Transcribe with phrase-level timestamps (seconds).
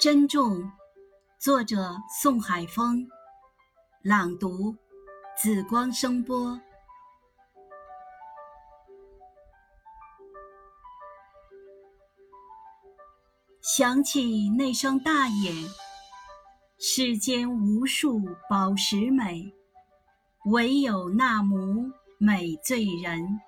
[0.00, 0.70] 珍重，
[1.40, 3.04] 作者宋海峰，
[4.00, 4.76] 朗读
[5.36, 6.60] 紫光声波。
[13.60, 15.52] 想起那双大眼，
[16.78, 19.52] 世间无数宝石美，
[20.44, 23.40] 唯有那母美醉人。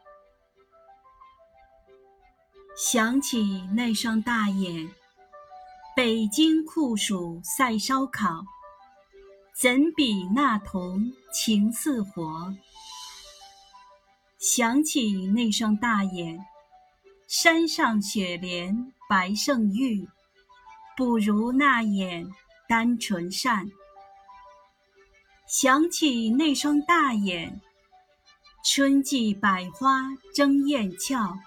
[2.76, 4.90] 想起那双大眼，
[6.02, 8.42] 北京酷暑赛烧烤，
[9.54, 12.54] 怎比那童情似火？
[14.38, 16.42] 想起那双大眼，
[17.28, 20.08] 山上雪莲白胜玉，
[20.96, 22.26] 不如那眼
[22.66, 23.70] 单纯善。
[25.46, 27.60] 想起那双大眼，
[28.64, 31.38] 春季百花争艳俏。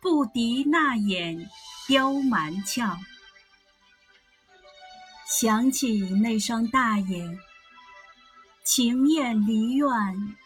[0.00, 1.50] 不敌那眼
[1.88, 2.96] 刁蛮俏，
[5.26, 7.36] 想起那双大眼，
[8.64, 9.88] 情艳离怨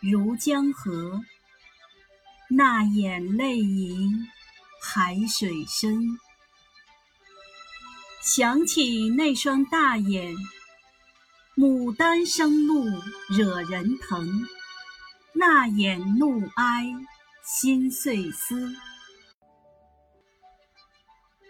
[0.00, 1.20] 如江河。
[2.48, 4.26] 那眼泪盈
[4.82, 6.18] 海水深，
[8.22, 10.34] 想起那双大眼，
[11.54, 12.86] 牡丹生怒
[13.28, 14.48] 惹人疼。
[15.34, 16.86] 那眼怒哀
[17.44, 18.74] 心碎丝。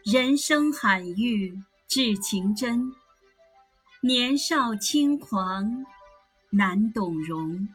[0.05, 2.92] 人生罕遇至情真，
[4.02, 5.84] 年少轻狂
[6.50, 7.68] 难懂容。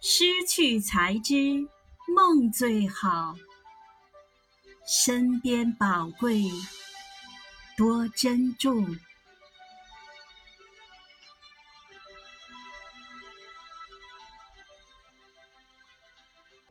[0.00, 1.68] 失去才知
[2.16, 3.36] 梦最好，
[4.86, 6.42] 身边宝贵
[7.76, 8.96] 多珍重。